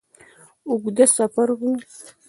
اوږد 0.67 0.97
سفر 1.17 1.47
وو. 1.57 1.71